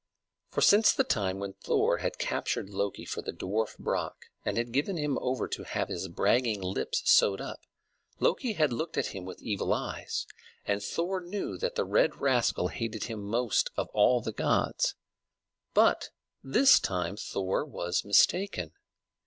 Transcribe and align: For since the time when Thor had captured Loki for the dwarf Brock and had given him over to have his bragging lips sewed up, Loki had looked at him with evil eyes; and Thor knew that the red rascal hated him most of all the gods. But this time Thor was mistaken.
For 0.49 0.61
since 0.61 0.91
the 0.93 1.03
time 1.03 1.37
when 1.37 1.53
Thor 1.53 1.97
had 1.97 2.17
captured 2.17 2.71
Loki 2.71 3.05
for 3.05 3.21
the 3.21 3.31
dwarf 3.31 3.77
Brock 3.77 4.29
and 4.43 4.57
had 4.57 4.71
given 4.71 4.97
him 4.97 5.19
over 5.19 5.47
to 5.49 5.61
have 5.63 5.89
his 5.89 6.07
bragging 6.07 6.59
lips 6.59 7.03
sewed 7.05 7.39
up, 7.39 7.59
Loki 8.19 8.53
had 8.53 8.73
looked 8.73 8.97
at 8.97 9.13
him 9.13 9.25
with 9.25 9.43
evil 9.43 9.71
eyes; 9.73 10.25
and 10.65 10.81
Thor 10.81 11.21
knew 11.21 11.55
that 11.59 11.75
the 11.75 11.85
red 11.85 12.19
rascal 12.19 12.69
hated 12.69 13.03
him 13.03 13.21
most 13.23 13.69
of 13.77 13.89
all 13.93 14.21
the 14.21 14.31
gods. 14.33 14.95
But 15.75 16.09
this 16.43 16.79
time 16.79 17.15
Thor 17.15 17.63
was 17.63 18.03
mistaken. 18.03 18.71